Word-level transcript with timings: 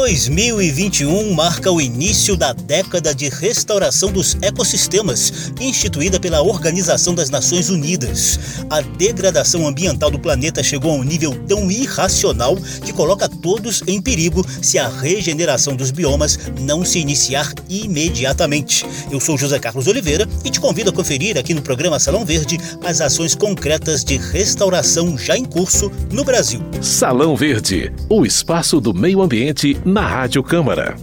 2021 0.00 1.34
marca 1.34 1.70
o 1.70 1.78
início 1.78 2.34
da 2.34 2.54
década 2.54 3.14
de 3.14 3.28
restauração 3.28 4.10
dos 4.10 4.34
ecossistemas, 4.40 5.52
instituída 5.60 6.18
pela 6.18 6.40
Organização 6.40 7.14
das 7.14 7.28
Nações 7.28 7.68
Unidas. 7.68 8.40
A 8.70 8.80
degradação 8.80 9.68
ambiental 9.68 10.10
do 10.10 10.18
planeta 10.18 10.62
chegou 10.62 10.92
a 10.92 10.94
um 10.94 11.04
nível 11.04 11.34
tão 11.46 11.70
irracional 11.70 12.56
que 12.56 12.94
coloca 12.94 13.28
todos 13.28 13.82
em 13.86 14.00
perigo 14.00 14.42
se 14.62 14.78
a 14.78 14.88
regeneração 14.88 15.76
dos 15.76 15.90
biomas 15.90 16.38
não 16.58 16.82
se 16.82 16.98
iniciar 16.98 17.52
imediatamente. 17.68 18.86
Eu 19.10 19.20
sou 19.20 19.36
José 19.36 19.58
Carlos 19.58 19.86
Oliveira 19.86 20.26
e 20.42 20.48
te 20.48 20.60
convido 20.60 20.88
a 20.88 20.94
conferir 20.94 21.36
aqui 21.36 21.52
no 21.52 21.60
programa 21.60 21.98
Salão 21.98 22.24
Verde 22.24 22.58
as 22.82 23.02
ações 23.02 23.34
concretas 23.34 24.02
de 24.02 24.16
restauração 24.16 25.18
já 25.18 25.36
em 25.36 25.44
curso 25.44 25.92
no 26.10 26.24
Brasil. 26.24 26.62
Salão 26.80 27.36
Verde, 27.36 27.92
o 28.08 28.24
espaço 28.24 28.80
do 28.80 28.94
meio 28.94 29.20
ambiente 29.20 29.76
na 29.90 30.06
Rádio 30.06 30.42
Câmara. 30.42 30.96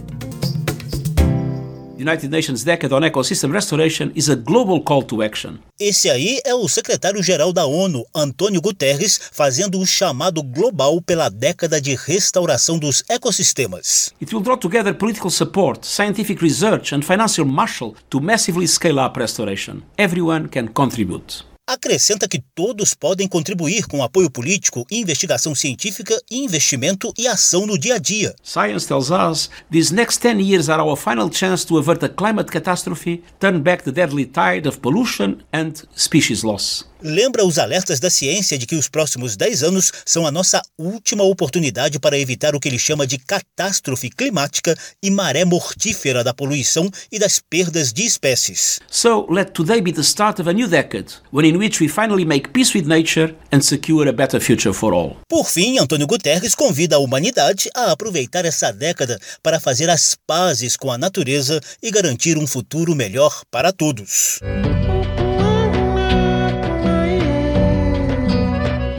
United 1.98 2.28
Nations 2.30 2.64
Decade 2.64 2.94
on 2.94 3.00
Ecosystem 3.00 3.52
Restoration 3.52 4.10
is 4.14 4.30
a 4.30 4.36
global 4.36 4.80
call 4.80 5.02
to 5.02 5.22
action. 5.22 5.58
Esse 5.78 6.08
aí 6.08 6.40
é 6.44 6.54
o 6.54 6.66
secretário-geral 6.68 7.52
da 7.52 7.66
ONU, 7.66 8.04
Antônio 8.14 8.62
Guterres, 8.62 9.20
fazendo 9.32 9.78
um 9.78 9.84
chamado 9.84 10.42
global 10.42 11.02
pela 11.02 11.28
década 11.28 11.80
de 11.80 11.94
restauração 11.96 12.78
dos 12.78 13.02
ecossistemas. 13.10 14.14
It 14.22 14.34
will 14.34 14.42
draw 14.42 14.56
together 14.56 14.94
political 14.94 15.30
support, 15.30 15.84
scientific 15.84 16.42
research 16.42 16.94
and 16.94 17.02
financial 17.02 17.44
muscle 17.44 17.94
to 18.08 18.20
massively 18.20 18.66
scale 18.66 19.00
up 19.00 19.18
restoration. 19.18 19.82
Everyone 19.98 20.48
can 20.48 20.68
contribute. 20.68 21.47
Acrescenta 21.68 22.26
que 22.26 22.42
todos 22.54 22.94
podem 22.94 23.28
contribuir 23.28 23.86
com 23.86 24.02
apoio 24.02 24.30
político, 24.30 24.86
investigação 24.90 25.54
científica, 25.54 26.18
investimento 26.30 27.12
e 27.18 27.28
ação 27.28 27.66
no 27.66 27.78
dia 27.78 27.96
a 27.96 27.98
dia. 27.98 28.34
Science 28.42 28.88
tells 28.88 29.10
us 29.10 29.50
these 29.70 29.94
next 29.94 30.16
10 30.22 30.40
years 30.40 30.70
are 30.70 30.80
our 30.80 30.96
final 30.96 31.30
chance 31.30 31.66
to 31.66 31.76
avert 31.76 32.02
a 32.02 32.08
climate 32.08 32.50
catastrophe, 32.50 33.22
turn 33.38 33.60
back 33.60 33.84
the 33.84 33.92
deadly 33.92 34.24
tide 34.24 34.66
of 34.66 34.78
pollution 34.78 35.42
and 35.52 35.74
species 35.94 36.42
loss 36.42 36.88
lembra 37.02 37.44
os 37.44 37.58
alertas 37.58 38.00
da 38.00 38.10
ciência 38.10 38.58
de 38.58 38.66
que 38.66 38.76
os 38.76 38.88
próximos 38.88 39.36
10 39.36 39.62
anos 39.62 39.92
são 40.04 40.26
a 40.26 40.30
nossa 40.30 40.62
última 40.78 41.24
oportunidade 41.24 41.98
para 41.98 42.18
evitar 42.18 42.54
o 42.54 42.60
que 42.60 42.68
ele 42.68 42.78
chama 42.78 43.06
de 43.06 43.18
catástrofe 43.18 44.10
climática 44.10 44.76
e 45.02 45.10
maré 45.10 45.44
mortífera 45.44 46.24
da 46.24 46.34
poluição 46.34 46.90
e 47.10 47.18
das 47.18 47.38
perdas 47.38 47.92
de 47.92 48.04
espécies. 48.04 48.80
So 48.90 49.26
let 49.30 49.52
today 49.52 49.80
be 49.80 49.92
the 49.92 50.02
start 50.02 50.40
of 50.40 50.48
a 50.48 50.52
new 50.52 50.68
decade, 50.68 51.14
when 51.32 51.46
in 51.46 51.56
which 51.56 51.82
we 51.82 51.88
finally 51.88 52.24
make 52.24 52.50
peace 52.50 52.76
with 52.76 52.86
nature 52.86 53.34
and 53.52 53.60
secure 53.60 54.08
a 54.08 54.12
better 54.12 54.40
future 54.40 54.74
for 54.74 54.92
all. 54.92 55.16
Por 55.28 55.46
fim, 55.46 55.78
Antônio 55.78 56.06
Guterres 56.06 56.54
convida 56.54 56.96
a 56.96 56.98
humanidade 56.98 57.68
a 57.74 57.92
aproveitar 57.92 58.44
essa 58.44 58.72
década 58.72 59.18
para 59.42 59.60
fazer 59.60 59.88
as 59.90 60.16
pazes 60.26 60.76
com 60.76 60.90
a 60.90 60.98
natureza 60.98 61.60
e 61.82 61.90
garantir 61.90 62.36
um 62.36 62.46
futuro 62.46 62.94
melhor 62.94 63.42
para 63.50 63.72
todos. 63.72 64.40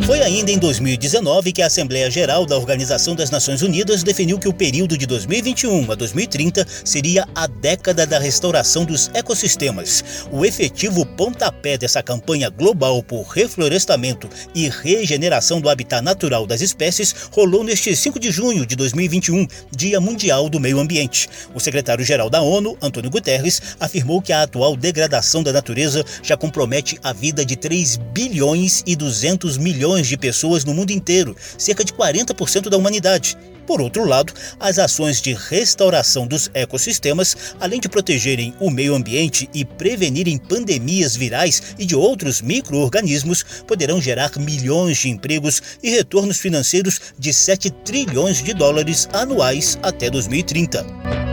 Foi 0.10 0.24
ainda 0.40 0.52
em 0.52 0.58
2019 0.58 1.52
que 1.52 1.62
a 1.62 1.66
Assembleia 1.66 2.10
Geral 2.10 2.46
da 2.46 2.56
Organização 2.56 3.14
das 3.14 3.30
Nações 3.30 3.62
Unidas 3.62 4.04
definiu 4.04 4.40
que 4.40 4.48
o 4.48 4.54
período 4.54 4.98
de 4.98 5.06
2021 5.06 5.92
a 5.92 5.96
2030 5.96 6.66
seria 6.86 7.28
a 7.36 7.46
década 7.46 8.08
da 8.08 8.18
restauração 8.18 8.86
dos 8.86 9.12
ecossistemas. 9.14 10.02
O 10.32 10.46
efetivo 10.46 11.06
pontapé 11.06 11.78
dessa 11.78 12.02
campanha 12.02 12.50
global 12.50 13.04
por 13.04 13.24
reflorestamento 13.24 14.30
e 14.56 14.70
regeneração 14.70 15.60
do 15.60 15.68
habitat 15.68 16.02
natural 16.02 16.48
das 16.48 16.62
espécies 16.62 17.14
rolou 17.32 17.62
neste 17.62 17.94
5 17.94 18.18
de 18.18 18.32
junho 18.32 18.66
de 18.66 18.78
2021, 18.78 19.46
Dia 19.76 20.00
Mundial 20.00 20.48
do 20.48 20.58
Meio 20.58 20.80
Ambiente. 20.80 21.28
O 21.54 21.60
secretário-geral 21.60 22.30
da 22.30 22.42
ONU, 22.42 22.78
Antônio 22.82 23.12
Guterres, 23.12 23.62
afirmou 23.78 24.22
que 24.22 24.32
a 24.32 24.44
atual 24.44 24.78
degradação 24.78 25.44
da 25.44 25.52
natureza 25.52 26.02
já 26.24 26.38
compromete 26.38 26.98
a 27.04 27.12
vida 27.12 27.46
de 27.46 27.58
3 27.58 27.98
bilhões 28.14 28.84
e 28.88 28.96
200 28.96 29.58
milhões 29.58 30.08
de 30.08 30.16
pessoas 30.16 30.29
no 30.66 30.74
mundo 30.74 30.92
inteiro, 30.92 31.36
cerca 31.58 31.84
de 31.84 31.94
40% 31.94 32.70
da 32.70 32.78
humanidade. 32.78 33.38
Por 33.70 33.82
outro 33.82 34.04
lado, 34.04 34.34
as 34.60 34.80
ações 34.80 35.22
de 35.22 35.32
restauração 35.34 36.26
dos 36.26 36.50
ecossistemas, 36.56 37.54
além 37.60 37.80
de 37.80 37.88
protegerem 37.88 38.52
o 38.60 38.72
meio 38.72 38.96
ambiente 38.96 39.48
e 39.54 39.64
prevenirem 39.64 40.40
pandemias 40.40 41.16
virais 41.16 41.76
e 41.78 41.86
de 41.86 41.96
outros 41.96 42.42
micro-organismos, 42.42 43.46
poderão 43.68 44.02
gerar 44.02 44.32
milhões 44.40 44.98
de 44.98 45.10
empregos 45.10 45.62
e 45.84 45.92
retornos 45.92 46.40
financeiros 46.40 47.00
de 47.20 47.32
7 47.32 47.70
trilhões 47.70 48.42
de 48.42 48.56
dólares 48.56 49.08
anuais 49.14 49.78
até 49.84 50.10
2030. 50.10 51.29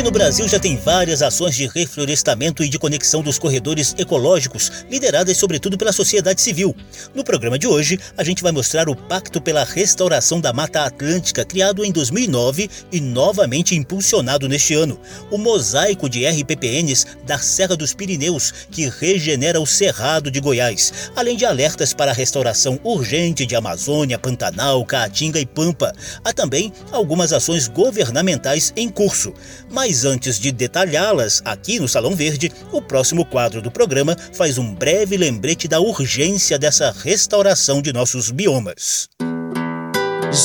Aqui 0.00 0.06
no 0.06 0.12
Brasil 0.12 0.48
já 0.48 0.58
tem 0.58 0.78
várias 0.78 1.20
ações 1.20 1.54
de 1.54 1.66
reflorestamento 1.66 2.64
e 2.64 2.70
de 2.70 2.78
conexão 2.78 3.22
dos 3.22 3.38
corredores 3.38 3.94
ecológicos, 3.98 4.72
lideradas 4.90 5.36
sobretudo 5.36 5.76
pela 5.76 5.92
sociedade 5.92 6.40
civil. 6.40 6.74
No 7.14 7.22
programa 7.22 7.58
de 7.58 7.66
hoje, 7.66 8.00
a 8.16 8.24
gente 8.24 8.42
vai 8.42 8.50
mostrar 8.50 8.88
o 8.88 8.96
Pacto 8.96 9.42
pela 9.42 9.62
Restauração 9.62 10.40
da 10.40 10.54
Mata 10.54 10.86
Atlântica, 10.86 11.44
criado 11.44 11.84
em 11.84 11.92
2009 11.92 12.70
e 12.90 12.98
novamente 12.98 13.74
impulsionado 13.74 14.48
neste 14.48 14.72
ano. 14.72 14.98
O 15.30 15.36
mosaico 15.36 16.08
de 16.08 16.26
RPPNs 16.26 17.04
da 17.26 17.38
Serra 17.38 17.76
dos 17.76 17.92
Pirineus, 17.92 18.54
que 18.70 18.88
regenera 18.88 19.60
o 19.60 19.66
Cerrado 19.66 20.30
de 20.30 20.40
Goiás, 20.40 21.10
além 21.14 21.36
de 21.36 21.44
alertas 21.44 21.92
para 21.92 22.10
a 22.10 22.14
restauração 22.14 22.80
urgente 22.82 23.44
de 23.44 23.54
Amazônia, 23.54 24.18
Pantanal, 24.18 24.82
Caatinga 24.86 25.38
e 25.38 25.44
Pampa. 25.44 25.92
Há 26.24 26.32
também 26.32 26.72
algumas 26.90 27.34
ações 27.34 27.68
governamentais 27.68 28.72
em 28.74 28.88
curso. 28.88 29.34
Mas 29.70 29.89
antes 30.04 30.38
de 30.38 30.52
detalhá-las 30.52 31.42
aqui 31.44 31.78
no 31.80 31.88
Salão 31.88 32.14
Verde, 32.14 32.52
o 32.72 32.80
próximo 32.80 33.24
quadro 33.24 33.60
do 33.60 33.70
programa 33.70 34.16
faz 34.32 34.58
um 34.58 34.74
breve 34.74 35.16
lembrete 35.16 35.66
da 35.66 35.80
urgência 35.80 36.58
dessa 36.58 36.94
restauração 37.02 37.82
de 37.82 37.92
nossos 37.92 38.30
biomas. 38.30 39.08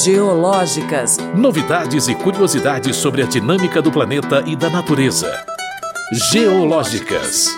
Geológicas. 0.03 1.17
Novidades 1.35 2.07
e 2.07 2.15
curiosidades 2.15 2.95
sobre 2.95 3.21
a 3.21 3.25
dinâmica 3.27 3.81
do 3.81 3.91
planeta 3.91 4.43
e 4.47 4.55
da 4.55 4.69
natureza. 4.69 5.45
Geológicas. 6.31 7.49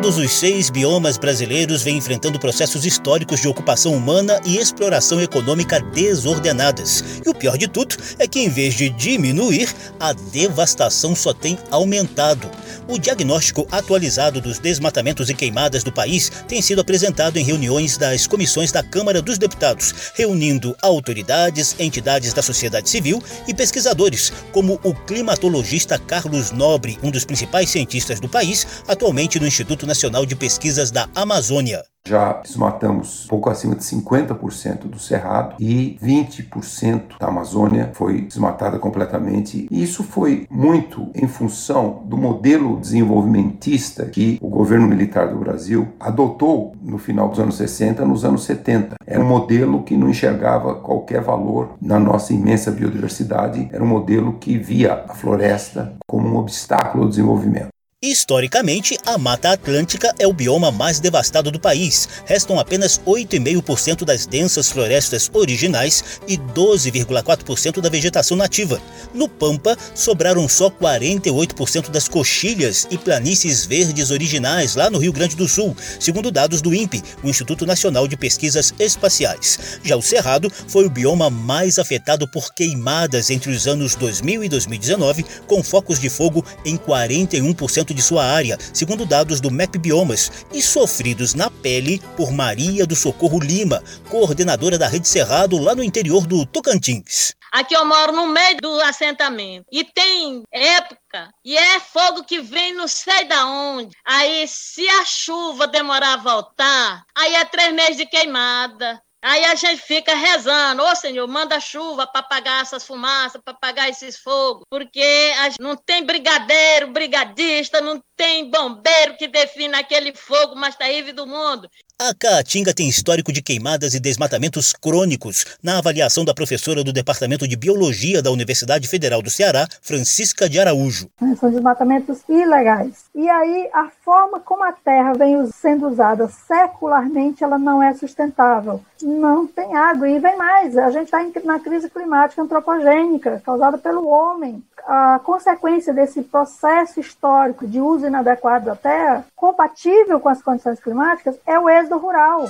Todos 0.00 0.16
os 0.16 0.30
seis 0.30 0.70
biomas 0.70 1.18
brasileiros 1.18 1.82
vêm 1.82 1.96
enfrentando 1.96 2.38
processos 2.38 2.86
históricos 2.86 3.40
de 3.40 3.48
ocupação 3.48 3.92
humana 3.94 4.40
e 4.44 4.56
exploração 4.56 5.20
econômica 5.20 5.80
desordenadas. 5.80 7.02
E 7.26 7.28
o 7.28 7.34
pior 7.34 7.58
de 7.58 7.66
tudo 7.66 7.96
é 8.16 8.28
que, 8.28 8.38
em 8.38 8.48
vez 8.48 8.74
de 8.74 8.90
diminuir, 8.90 9.68
a 9.98 10.12
devastação 10.12 11.16
só 11.16 11.34
tem 11.34 11.58
aumentado. 11.68 12.48
O 12.86 12.96
diagnóstico 12.96 13.66
atualizado 13.72 14.40
dos 14.40 14.60
desmatamentos 14.60 15.28
e 15.30 15.34
queimadas 15.34 15.82
do 15.82 15.92
país 15.92 16.30
tem 16.46 16.62
sido 16.62 16.80
apresentado 16.80 17.36
em 17.36 17.44
reuniões 17.44 17.98
das 17.98 18.24
comissões 18.24 18.70
da 18.70 18.84
Câmara 18.84 19.20
dos 19.20 19.36
Deputados, 19.36 20.12
reunindo 20.14 20.76
autoridades, 20.80 21.74
entidades 21.76 22.32
da 22.32 22.40
sociedade 22.40 22.88
civil 22.88 23.20
e 23.48 23.52
pesquisadores, 23.52 24.32
como 24.52 24.78
o 24.84 24.94
climatologista 24.94 25.98
Carlos 25.98 26.52
Nobre, 26.52 26.98
um 27.02 27.10
dos 27.10 27.24
principais 27.24 27.68
cientistas 27.68 28.20
do 28.20 28.28
país, 28.28 28.64
atualmente 28.86 29.40
no 29.40 29.46
Instituto 29.46 29.87
Nacional 29.88 30.26
de 30.26 30.36
Pesquisas 30.36 30.90
da 30.90 31.08
Amazônia. 31.14 31.82
Já 32.06 32.40
desmatamos 32.42 33.26
pouco 33.28 33.50
acima 33.50 33.74
de 33.74 33.82
50% 33.84 34.86
do 34.86 34.98
cerrado 34.98 35.56
e 35.58 35.98
20% 36.02 37.18
da 37.20 37.26
Amazônia 37.28 37.90
foi 37.92 38.22
desmatada 38.22 38.78
completamente. 38.78 39.66
E 39.70 39.82
isso 39.82 40.02
foi 40.02 40.46
muito 40.50 41.10
em 41.14 41.26
função 41.26 42.02
do 42.06 42.16
modelo 42.16 42.80
desenvolvimentista 42.80 44.06
que 44.06 44.38
o 44.40 44.48
governo 44.48 44.86
militar 44.86 45.28
do 45.28 45.38
Brasil 45.38 45.88
adotou 46.00 46.74
no 46.82 46.96
final 46.96 47.28
dos 47.28 47.40
anos 47.40 47.56
60, 47.56 48.04
nos 48.06 48.24
anos 48.24 48.44
70. 48.44 48.96
Era 49.06 49.20
um 49.20 49.28
modelo 49.28 49.82
que 49.82 49.96
não 49.96 50.08
enxergava 50.08 50.76
qualquer 50.76 51.20
valor 51.20 51.76
na 51.80 51.98
nossa 51.98 52.32
imensa 52.32 52.70
biodiversidade, 52.70 53.68
era 53.70 53.84
um 53.84 53.86
modelo 53.86 54.34
que 54.34 54.56
via 54.56 55.04
a 55.08 55.14
floresta 55.14 55.94
como 56.06 56.28
um 56.28 56.36
obstáculo 56.36 57.04
ao 57.04 57.10
desenvolvimento. 57.10 57.68
Historicamente, 58.00 58.96
a 59.04 59.18
Mata 59.18 59.50
Atlântica 59.50 60.14
é 60.20 60.26
o 60.28 60.32
bioma 60.32 60.70
mais 60.70 61.00
devastado 61.00 61.50
do 61.50 61.58
país. 61.58 62.08
Restam 62.26 62.56
apenas 62.56 63.00
8,5% 63.04 64.04
das 64.04 64.24
densas 64.24 64.70
florestas 64.70 65.28
originais 65.34 66.20
e 66.28 66.36
12,4% 66.38 67.80
da 67.80 67.88
vegetação 67.88 68.36
nativa. 68.36 68.80
No 69.12 69.28
Pampa, 69.28 69.76
sobraram 69.96 70.48
só 70.48 70.70
48% 70.70 71.90
das 71.90 72.06
coxilhas 72.06 72.86
e 72.88 72.96
planícies 72.96 73.66
verdes 73.66 74.12
originais 74.12 74.76
lá 74.76 74.88
no 74.88 74.98
Rio 74.98 75.12
Grande 75.12 75.34
do 75.34 75.48
Sul, 75.48 75.76
segundo 75.98 76.30
dados 76.30 76.62
do 76.62 76.72
INPE, 76.72 77.02
o 77.24 77.28
Instituto 77.28 77.66
Nacional 77.66 78.06
de 78.06 78.16
Pesquisas 78.16 78.72
Espaciais. 78.78 79.80
Já 79.82 79.96
o 79.96 80.02
Cerrado 80.02 80.52
foi 80.68 80.86
o 80.86 80.90
bioma 80.90 81.30
mais 81.30 81.80
afetado 81.80 82.28
por 82.28 82.54
queimadas 82.54 83.28
entre 83.28 83.50
os 83.50 83.66
anos 83.66 83.96
2000 83.96 84.44
e 84.44 84.48
2019, 84.48 85.26
com 85.48 85.64
focos 85.64 85.98
de 85.98 86.08
fogo 86.08 86.46
em 86.64 86.76
41% 86.76 87.87
desmatamento 87.88 87.94
de 87.94 88.02
sua 88.02 88.24
área, 88.24 88.58
segundo 88.72 89.06
dados 89.06 89.40
do 89.40 89.50
MAP 89.50 89.76
Biomas, 89.78 90.46
e 90.52 90.60
sofridos 90.60 91.34
na 91.34 91.50
pele 91.50 92.00
por 92.16 92.32
Maria 92.32 92.86
do 92.86 92.94
Socorro 92.94 93.38
Lima, 93.38 93.82
coordenadora 94.08 94.78
da 94.78 94.88
Rede 94.88 95.08
Cerrado 95.08 95.58
lá 95.58 95.74
no 95.74 95.82
interior 95.82 96.26
do 96.26 96.44
Tocantins. 96.46 97.34
Aqui 97.50 97.74
eu 97.74 97.84
moro 97.84 98.12
no 98.12 98.26
meio 98.26 98.58
do 98.58 98.80
assentamento 98.82 99.64
e 99.72 99.82
tem 99.82 100.42
época 100.52 101.30
e 101.42 101.56
é 101.56 101.80
fogo 101.80 102.24
que 102.24 102.40
vem 102.40 102.74
não 102.74 102.86
sei 102.86 103.24
da 103.24 103.46
onde. 103.46 103.96
Aí 104.04 104.46
se 104.46 104.86
a 104.86 105.04
chuva 105.04 105.66
demorar 105.66 106.14
a 106.14 106.16
voltar, 106.18 107.04
aí 107.16 107.34
é 107.34 107.44
três 107.46 107.72
meses 107.72 107.96
de 107.96 108.06
queimada. 108.06 109.00
Aí 109.20 109.44
a 109.46 109.54
gente 109.56 109.82
fica 109.82 110.14
rezando, 110.14 110.82
ô 110.82 110.94
Senhor, 110.94 111.26
manda 111.26 111.58
chuva 111.58 112.06
para 112.06 112.20
apagar 112.20 112.62
essas 112.62 112.86
fumaças, 112.86 113.40
para 113.44 113.52
apagar 113.52 113.88
esses 113.88 114.16
fogos, 114.16 114.64
porque 114.70 115.32
não 115.58 115.76
tem 115.76 116.04
brigadeiro, 116.04 116.92
brigadista, 116.92 117.80
não 117.80 118.00
tem 118.16 118.48
bombeiro 118.48 119.16
que 119.16 119.26
defina 119.26 119.80
aquele 119.80 120.14
fogo 120.14 120.54
mais 120.54 120.76
terrível 120.76 121.12
do 121.12 121.26
mundo. 121.26 121.68
A 122.00 122.14
Caatinga 122.14 122.72
tem 122.72 122.88
histórico 122.88 123.32
de 123.32 123.42
queimadas 123.42 123.92
e 123.92 123.98
desmatamentos 123.98 124.72
crônicos, 124.72 125.44
na 125.60 125.78
avaliação 125.78 126.24
da 126.24 126.32
professora 126.32 126.84
do 126.84 126.92
Departamento 126.92 127.48
de 127.48 127.56
Biologia 127.56 128.22
da 128.22 128.30
Universidade 128.30 128.86
Federal 128.86 129.20
do 129.20 129.28
Ceará, 129.28 129.66
Francisca 129.82 130.48
de 130.48 130.60
Araújo. 130.60 131.10
São 131.40 131.50
desmatamentos 131.50 132.20
ilegais. 132.28 133.06
E 133.12 133.28
aí, 133.28 133.68
a 133.74 133.90
forma 134.04 134.38
como 134.38 134.62
a 134.62 134.70
terra 134.70 135.12
vem 135.14 135.44
sendo 135.50 135.88
usada 135.88 136.28
secularmente, 136.28 137.42
ela 137.42 137.58
não 137.58 137.82
é 137.82 137.92
sustentável. 137.92 138.80
Não 139.02 139.44
tem 139.44 139.74
água. 139.74 140.08
E 140.08 140.20
vem 140.20 140.36
mais, 140.36 140.78
a 140.78 140.92
gente 140.92 141.06
está 141.06 141.18
na 141.44 141.58
crise 141.58 141.90
climática 141.90 142.40
antropogênica, 142.40 143.42
causada 143.44 143.76
pelo 143.76 144.06
homem. 144.06 144.62
A 144.86 145.20
consequência 145.22 145.92
desse 145.92 146.22
processo 146.22 147.00
histórico 147.00 147.66
de 147.66 147.80
uso 147.80 148.06
inadequado 148.06 148.66
da 148.66 148.76
terra, 148.76 149.24
compatível 149.36 150.20
com 150.20 150.28
as 150.28 150.42
condições 150.42 150.80
climáticas, 150.80 151.38
é 151.46 151.58
o 151.58 151.68
êxodo 151.68 151.98
rural. 151.98 152.48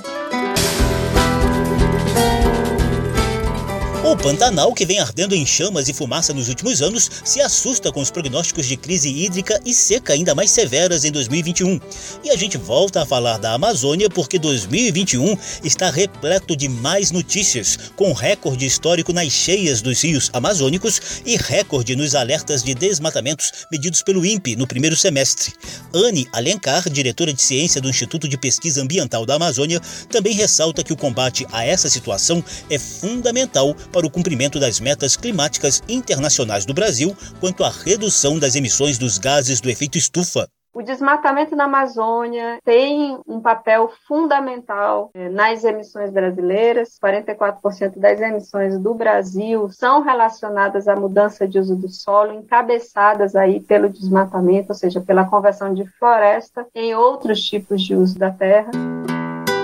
O 4.01 4.15
Pantanal, 4.15 4.73
que 4.73 4.85
vem 4.85 4.97
ardendo 4.97 5.35
em 5.35 5.45
chamas 5.45 5.89
e 5.89 5.93
fumaça 5.93 6.33
nos 6.33 6.47
últimos 6.47 6.81
anos, 6.81 7.11
se 7.25 7.41
assusta 7.41 7.91
com 7.91 7.99
os 7.99 8.09
prognósticos 8.09 8.65
de 8.65 8.77
crise 8.77 9.09
hídrica 9.09 9.59
e 9.65 9.73
seca 9.73 10.13
ainda 10.13 10.33
mais 10.33 10.51
severas 10.51 11.03
em 11.03 11.11
2021. 11.11 11.79
E 12.23 12.29
a 12.29 12.37
gente 12.37 12.57
volta 12.57 13.03
a 13.03 13.05
falar 13.05 13.37
da 13.37 13.53
Amazônia 13.53 14.09
porque 14.09 14.39
2021 14.39 15.37
está 15.65 15.91
repleto 15.91 16.55
de 16.55 16.69
mais 16.69 17.11
notícias, 17.11 17.77
com 17.97 18.13
recorde 18.13 18.65
histórico 18.65 19.11
nas 19.11 19.33
cheias 19.33 19.81
dos 19.81 20.01
rios 20.01 20.29
amazônicos 20.31 21.21
e 21.25 21.35
recorde 21.35 21.93
nos 21.93 22.15
alertas 22.15 22.63
de 22.63 22.73
desmatamentos 22.73 23.51
medidos 23.69 24.01
pelo 24.01 24.25
INPE 24.25 24.55
no 24.55 24.65
primeiro 24.65 24.95
semestre. 24.95 25.53
Anne 25.93 26.25
Alencar, 26.31 26.89
diretora 26.89 27.33
de 27.33 27.41
ciência 27.41 27.81
do 27.81 27.89
Instituto 27.89 28.29
de 28.29 28.37
Pesquisa 28.37 28.81
Ambiental 28.81 29.25
da 29.25 29.35
Amazônia, 29.35 29.81
também 30.09 30.33
ressalta 30.33 30.85
que 30.85 30.93
o 30.93 30.97
combate 30.97 31.45
a 31.51 31.65
essa 31.65 31.89
situação 31.89 32.41
é 32.69 32.79
fundamental 32.79 33.75
para 33.89 34.05
o 34.05 34.11
cumprimento 34.11 34.59
das 34.59 34.79
metas 34.79 35.15
climáticas 35.15 35.83
internacionais 35.87 36.65
do 36.65 36.73
Brasil 36.73 37.15
quanto 37.39 37.63
à 37.63 37.69
redução 37.69 38.39
das 38.39 38.55
emissões 38.55 38.97
dos 38.97 39.17
gases 39.17 39.59
do 39.59 39.69
efeito 39.69 39.97
estufa. 39.97 40.47
O 40.71 40.83
desmatamento 40.83 41.55
na 41.55 41.63
Amazônia 41.63 42.59
tem 42.63 43.19
um 43.27 43.41
papel 43.41 43.91
fundamental 44.07 45.09
eh, 45.15 45.27
nas 45.27 45.63
emissões 45.63 46.11
brasileiras. 46.11 46.97
44% 47.03 47.97
das 47.97 48.21
emissões 48.21 48.77
do 48.77 48.93
Brasil 48.93 49.69
são 49.71 50.01
relacionadas 50.01 50.87
à 50.87 50.95
mudança 50.95 51.47
de 51.47 51.59
uso 51.59 51.75
do 51.75 51.89
solo, 51.89 52.33
encabeçadas 52.33 53.35
aí 53.35 53.59
pelo 53.59 53.89
desmatamento, 53.89 54.67
ou 54.69 54.75
seja, 54.75 55.01
pela 55.01 55.25
conversão 55.25 55.73
de 55.73 55.85
floresta 55.97 56.67
em 56.75 56.93
outros 56.93 57.41
tipos 57.41 57.81
de 57.81 57.95
uso 57.95 58.17
da 58.17 58.29
terra 58.29 58.69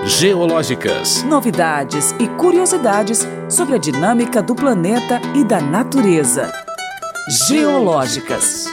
geológicas. 0.06 1.24
Novidades 1.24 2.12
e 2.20 2.28
curiosidades 2.38 3.26
sobre 3.50 3.74
a 3.74 3.78
dinâmica 3.78 4.40
do 4.40 4.54
planeta 4.54 5.20
e 5.34 5.42
da 5.42 5.60
natureza. 5.60 6.52
Geológicas. 7.48 8.66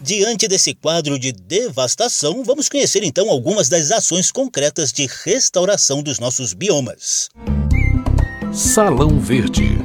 Diante 0.00 0.46
desse 0.46 0.72
quadro 0.72 1.18
de 1.18 1.32
devastação, 1.32 2.44
vamos 2.44 2.68
conhecer 2.68 3.02
então 3.02 3.30
algumas 3.30 3.68
das 3.68 3.90
ações 3.90 4.30
concretas 4.30 4.92
de 4.92 5.08
restauração 5.24 6.02
dos 6.02 6.20
nossos 6.20 6.52
biomas. 6.52 7.30
Salão 8.52 9.18
Verde. 9.18 9.76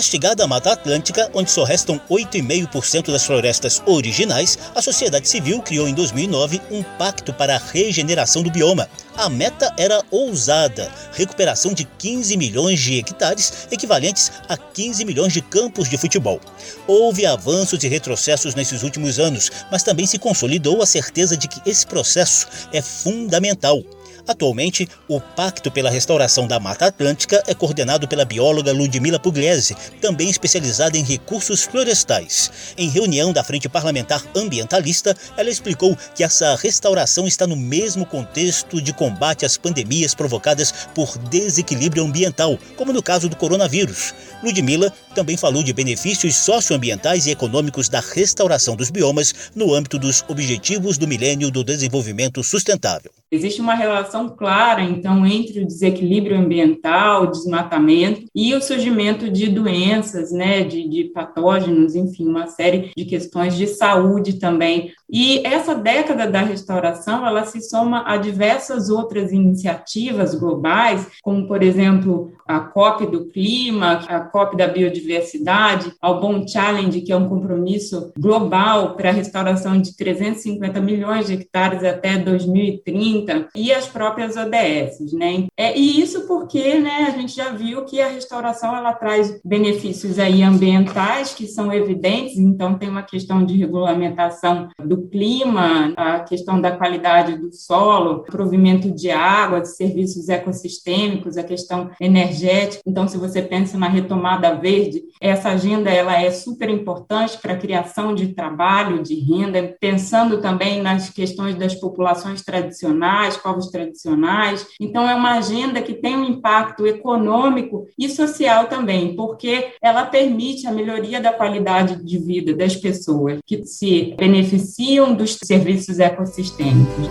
Castigada 0.00 0.46
Mata 0.46 0.72
Atlântica, 0.72 1.30
onde 1.34 1.50
só 1.50 1.62
restam 1.62 2.00
8,5% 2.08 3.12
das 3.12 3.26
florestas 3.26 3.82
originais, 3.84 4.58
a 4.74 4.80
sociedade 4.80 5.28
civil 5.28 5.60
criou 5.60 5.86
em 5.86 5.92
2009 5.92 6.58
um 6.70 6.82
pacto 6.82 7.34
para 7.34 7.56
a 7.56 7.58
regeneração 7.58 8.42
do 8.42 8.50
bioma. 8.50 8.88
A 9.14 9.28
meta 9.28 9.70
era 9.76 10.02
ousada: 10.10 10.90
recuperação 11.12 11.74
de 11.74 11.84
15 11.84 12.34
milhões 12.38 12.80
de 12.80 12.98
hectares, 12.98 13.68
equivalentes 13.70 14.32
a 14.48 14.56
15 14.56 15.04
milhões 15.04 15.34
de 15.34 15.42
campos 15.42 15.86
de 15.86 15.98
futebol. 15.98 16.40
Houve 16.86 17.26
avanços 17.26 17.84
e 17.84 17.88
retrocessos 17.88 18.54
nesses 18.54 18.82
últimos 18.82 19.18
anos, 19.18 19.50
mas 19.70 19.82
também 19.82 20.06
se 20.06 20.18
consolidou 20.18 20.80
a 20.80 20.86
certeza 20.86 21.36
de 21.36 21.46
que 21.46 21.60
esse 21.68 21.86
processo 21.86 22.48
é 22.72 22.80
fundamental. 22.80 23.84
Atualmente, 24.30 24.88
o 25.08 25.20
Pacto 25.20 25.72
pela 25.72 25.90
Restauração 25.90 26.46
da 26.46 26.60
Mata 26.60 26.86
Atlântica 26.86 27.42
é 27.48 27.52
coordenado 27.52 28.06
pela 28.06 28.24
bióloga 28.24 28.72
Ludmila 28.72 29.18
Pugliese, 29.18 29.76
também 30.00 30.30
especializada 30.30 30.96
em 30.96 31.02
recursos 31.02 31.64
florestais. 31.64 32.48
Em 32.78 32.88
reunião 32.88 33.32
da 33.32 33.42
Frente 33.42 33.68
Parlamentar 33.68 34.24
Ambientalista, 34.36 35.16
ela 35.36 35.50
explicou 35.50 35.98
que 36.14 36.22
essa 36.22 36.54
restauração 36.54 37.26
está 37.26 37.44
no 37.44 37.56
mesmo 37.56 38.06
contexto 38.06 38.80
de 38.80 38.92
combate 38.92 39.44
às 39.44 39.58
pandemias 39.58 40.14
provocadas 40.14 40.72
por 40.94 41.18
desequilíbrio 41.18 42.04
ambiental, 42.04 42.56
como 42.76 42.92
no 42.92 43.02
caso 43.02 43.28
do 43.28 43.34
coronavírus. 43.34 44.14
Ludmila 44.44 44.92
também 45.12 45.36
falou 45.36 45.64
de 45.64 45.72
benefícios 45.72 46.36
socioambientais 46.36 47.26
e 47.26 47.32
econômicos 47.32 47.88
da 47.88 47.98
restauração 47.98 48.76
dos 48.76 48.90
biomas 48.90 49.34
no 49.56 49.74
âmbito 49.74 49.98
dos 49.98 50.24
Objetivos 50.28 50.96
do 50.96 51.08
Milênio 51.08 51.50
do 51.50 51.64
Desenvolvimento 51.64 52.44
Sustentável. 52.44 53.10
Existe 53.32 53.60
uma 53.60 53.74
relação 53.74 54.28
clara, 54.28 54.82
então, 54.82 55.24
entre 55.24 55.62
o 55.62 55.66
desequilíbrio 55.66 56.36
ambiental, 56.36 57.22
o 57.22 57.30
desmatamento 57.30 58.24
e 58.34 58.54
o 58.54 58.60
surgimento 58.60 59.30
de 59.30 59.48
doenças, 59.48 60.32
né, 60.32 60.64
de, 60.64 60.88
de 60.88 61.04
patógenos, 61.04 61.94
enfim, 61.94 62.26
uma 62.26 62.48
série 62.48 62.90
de 62.96 63.04
questões 63.04 63.56
de 63.56 63.68
saúde 63.68 64.40
também. 64.40 64.92
E 65.08 65.46
essa 65.46 65.74
década 65.74 66.26
da 66.26 66.40
restauração, 66.40 67.26
ela 67.26 67.44
se 67.44 67.60
soma 67.60 68.02
a 68.06 68.16
diversas 68.16 68.90
outras 68.90 69.32
iniciativas 69.32 70.34
globais, 70.34 71.06
como, 71.22 71.46
por 71.46 71.62
exemplo, 71.62 72.32
a 72.50 72.60
COP 72.60 73.06
do 73.06 73.26
clima, 73.26 74.04
a 74.08 74.20
COP 74.20 74.56
da 74.56 74.66
biodiversidade, 74.66 75.92
ao 76.00 76.20
Bom 76.20 76.46
Challenge, 76.46 77.00
que 77.00 77.12
é 77.12 77.16
um 77.16 77.28
compromisso 77.28 78.12
global 78.18 78.96
para 78.96 79.10
a 79.10 79.12
restauração 79.12 79.80
de 79.80 79.96
350 79.96 80.80
milhões 80.80 81.26
de 81.26 81.34
hectares 81.34 81.84
até 81.84 82.18
2030, 82.18 83.48
e 83.54 83.72
as 83.72 83.86
próprias 83.86 84.36
ODS, 84.36 85.12
né? 85.12 85.46
É, 85.56 85.78
e 85.78 86.00
isso 86.00 86.26
porque, 86.26 86.74
né, 86.78 87.06
a 87.06 87.10
gente 87.10 87.34
já 87.34 87.50
viu 87.50 87.84
que 87.84 88.00
a 88.00 88.08
restauração 88.08 88.76
ela 88.76 88.92
traz 88.94 89.40
benefícios 89.44 90.18
aí 90.18 90.42
ambientais 90.42 91.32
que 91.32 91.46
são 91.46 91.72
evidentes, 91.72 92.36
então 92.36 92.76
tem 92.76 92.88
uma 92.88 93.02
questão 93.02 93.44
de 93.44 93.56
regulamentação 93.56 94.68
do 94.84 95.08
clima, 95.08 95.92
a 95.96 96.20
questão 96.20 96.60
da 96.60 96.72
qualidade 96.72 97.38
do 97.38 97.52
solo, 97.52 98.24
provimento 98.24 98.90
de 98.90 99.10
água, 99.10 99.60
de 99.60 99.68
serviços 99.68 100.28
ecossistêmicos, 100.28 101.36
a 101.36 101.44
questão 101.44 101.90
energética 102.00 102.39
Então, 102.86 103.06
se 103.08 103.16
você 103.16 103.42
pensa 103.42 103.78
na 103.78 103.88
retomada 103.88 104.54
verde, 104.54 105.02
essa 105.20 105.50
agenda 105.50 105.90
ela 105.90 106.20
é 106.20 106.30
super 106.30 106.68
importante 106.70 107.38
para 107.38 107.52
a 107.52 107.58
criação 107.58 108.14
de 108.14 108.28
trabalho, 108.28 109.02
de 109.02 109.14
renda, 109.14 109.76
pensando 109.80 110.40
também 110.40 110.80
nas 110.80 111.10
questões 111.10 111.54
das 111.54 111.74
populações 111.74 112.42
tradicionais, 112.42 113.36
povos 113.36 113.70
tradicionais. 113.70 114.66
Então, 114.80 115.08
é 115.08 115.14
uma 115.14 115.38
agenda 115.38 115.82
que 115.82 115.94
tem 115.94 116.16
um 116.16 116.24
impacto 116.24 116.86
econômico 116.86 117.86
e 117.98 118.08
social 118.08 118.66
também, 118.66 119.14
porque 119.14 119.72
ela 119.82 120.06
permite 120.06 120.66
a 120.66 120.72
melhoria 120.72 121.20
da 121.20 121.32
qualidade 121.32 122.04
de 122.04 122.18
vida 122.18 122.54
das 122.54 122.76
pessoas 122.76 123.38
que 123.46 123.64
se 123.64 124.14
beneficiam 124.18 125.14
dos 125.14 125.38
serviços 125.42 125.98
ecossistêmicos. 125.98 127.08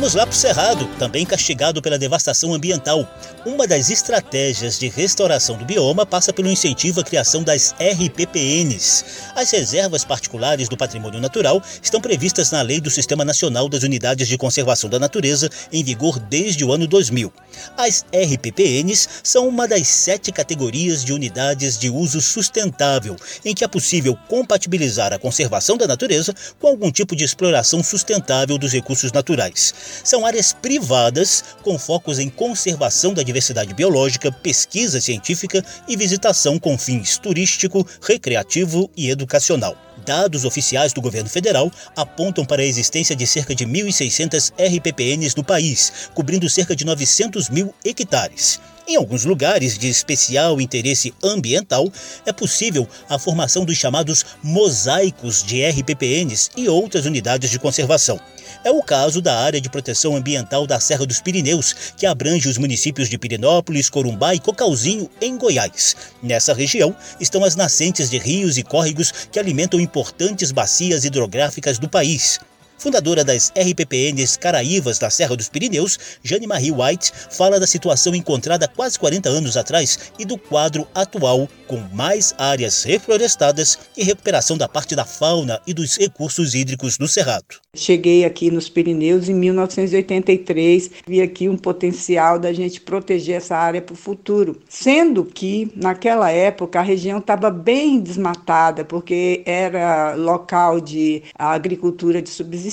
Vamos 0.00 0.14
lá 0.14 0.24
para 0.26 0.32
o 0.32 0.34
Cerrado, 0.34 0.86
também 0.98 1.26
castigado 1.26 1.82
pela 1.82 1.98
devastação 1.98 2.54
ambiental. 2.54 3.06
Uma 3.44 3.66
das 3.66 3.90
estratégias 3.90 4.78
de 4.78 4.88
restauração 4.88 5.58
do 5.58 5.64
bioma 5.66 6.06
passa 6.06 6.32
pelo 6.32 6.48
incentivo 6.48 7.00
à 7.00 7.04
criação 7.04 7.42
das 7.42 7.74
RPPNs. 7.78 9.04
As 9.36 9.50
reservas 9.50 10.02
particulares 10.02 10.70
do 10.70 10.76
patrimônio 10.76 11.20
natural 11.20 11.62
estão 11.82 12.00
previstas 12.00 12.50
na 12.50 12.62
Lei 12.62 12.80
do 12.80 12.90
Sistema 12.90 13.26
Nacional 13.26 13.68
das 13.68 13.82
Unidades 13.82 14.26
de 14.26 14.38
Conservação 14.38 14.88
da 14.88 14.98
Natureza, 14.98 15.50
em 15.70 15.84
vigor 15.84 16.18
desde 16.18 16.64
o 16.64 16.72
ano 16.72 16.86
2000. 16.86 17.30
As 17.76 18.02
RPPNs 18.10 19.06
são 19.22 19.46
uma 19.46 19.68
das 19.68 19.86
sete 19.86 20.32
categorias 20.32 21.04
de 21.04 21.12
unidades 21.12 21.78
de 21.78 21.90
uso 21.90 22.22
sustentável, 22.22 23.16
em 23.44 23.54
que 23.54 23.64
é 23.64 23.68
possível 23.68 24.16
compatibilizar 24.28 25.12
a 25.12 25.18
conservação 25.18 25.76
da 25.76 25.86
natureza 25.86 26.34
com 26.58 26.68
algum 26.68 26.90
tipo 26.90 27.14
de 27.14 27.22
exploração 27.22 27.84
sustentável 27.84 28.56
dos 28.56 28.72
recursos 28.72 29.12
naturais. 29.12 29.74
São 30.04 30.24
áreas 30.26 30.52
privadas 30.52 31.44
com 31.62 31.78
focos 31.78 32.18
em 32.18 32.28
conservação 32.28 33.14
da 33.14 33.22
diversidade 33.22 33.74
biológica, 33.74 34.32
pesquisa 34.32 35.00
científica 35.00 35.64
e 35.88 35.96
visitação 35.96 36.58
com 36.58 36.76
fins 36.78 37.18
turístico, 37.18 37.86
recreativo 38.02 38.90
e 38.96 39.10
educacional. 39.10 39.76
Dados 40.04 40.44
oficiais 40.44 40.92
do 40.92 41.00
governo 41.00 41.28
federal 41.28 41.70
apontam 41.94 42.44
para 42.44 42.62
a 42.62 42.64
existência 42.64 43.14
de 43.14 43.26
cerca 43.26 43.54
de 43.54 43.66
1.600 43.66 44.52
RPPNs 44.58 45.36
no 45.36 45.44
país, 45.44 46.10
cobrindo 46.14 46.48
cerca 46.48 46.74
de 46.74 46.84
900 46.84 47.50
mil 47.50 47.74
hectares. 47.84 48.60
Em 48.88 48.96
alguns 48.96 49.24
lugares 49.24 49.78
de 49.78 49.88
especial 49.88 50.60
interesse 50.60 51.14
ambiental, 51.22 51.92
é 52.26 52.32
possível 52.32 52.88
a 53.08 53.18
formação 53.18 53.64
dos 53.64 53.76
chamados 53.76 54.26
mosaicos 54.42 55.44
de 55.44 55.64
RPPNs 55.64 56.50
e 56.56 56.68
outras 56.68 57.06
unidades 57.06 57.50
de 57.50 57.58
conservação. 57.58 58.18
É 58.62 58.70
o 58.70 58.82
caso 58.82 59.22
da 59.22 59.38
Área 59.38 59.60
de 59.60 59.70
Proteção 59.70 60.14
Ambiental 60.14 60.66
da 60.66 60.78
Serra 60.78 61.06
dos 61.06 61.20
Pirineus, 61.20 61.74
que 61.96 62.04
abrange 62.04 62.46
os 62.46 62.58
municípios 62.58 63.08
de 63.08 63.16
Pirinópolis, 63.16 63.88
Corumbá 63.88 64.34
e 64.34 64.38
Cocalzinho, 64.38 65.08
em 65.18 65.38
Goiás. 65.38 65.96
Nessa 66.22 66.52
região 66.52 66.94
estão 67.18 67.42
as 67.42 67.56
nascentes 67.56 68.10
de 68.10 68.18
rios 68.18 68.58
e 68.58 68.62
córregos 68.62 69.12
que 69.32 69.38
alimentam 69.38 69.80
importantes 69.80 70.52
bacias 70.52 71.06
hidrográficas 71.06 71.78
do 71.78 71.88
país. 71.88 72.38
Fundadora 72.80 73.22
das 73.22 73.52
RPPNs 73.54 74.38
Caraívas 74.38 74.98
da 74.98 75.10
Serra 75.10 75.36
dos 75.36 75.50
Pirineus, 75.50 75.98
Jane 76.22 76.46
Marie 76.46 76.72
White 76.72 77.12
fala 77.30 77.60
da 77.60 77.66
situação 77.66 78.14
encontrada 78.14 78.66
quase 78.66 78.98
40 78.98 79.28
anos 79.28 79.54
atrás 79.54 80.12
e 80.18 80.24
do 80.24 80.38
quadro 80.38 80.88
atual, 80.94 81.46
com 81.66 81.76
mais 81.92 82.34
áreas 82.38 82.82
reflorestadas 82.82 83.78
e 83.98 84.02
recuperação 84.02 84.56
da 84.56 84.66
parte 84.66 84.96
da 84.96 85.04
fauna 85.04 85.60
e 85.66 85.74
dos 85.74 85.98
recursos 85.98 86.54
hídricos 86.54 86.96
do 86.96 87.06
Cerrado. 87.06 87.60
Cheguei 87.76 88.24
aqui 88.24 88.50
nos 88.50 88.68
Pirineus 88.68 89.28
em 89.28 89.34
1983, 89.34 90.90
vi 91.06 91.20
aqui 91.20 91.48
um 91.50 91.58
potencial 91.58 92.38
da 92.38 92.52
gente 92.52 92.80
proteger 92.80 93.36
essa 93.36 93.56
área 93.56 93.82
para 93.82 93.92
o 93.92 93.96
futuro, 93.96 94.58
sendo 94.68 95.24
que 95.24 95.70
naquela 95.76 96.30
época 96.30 96.80
a 96.80 96.82
região 96.82 97.18
estava 97.18 97.50
bem 97.50 98.00
desmatada, 98.00 98.84
porque 98.86 99.42
era 99.44 100.14
local 100.14 100.80
de 100.80 101.22
agricultura 101.38 102.22
de 102.22 102.30
subsistência, 102.30 102.69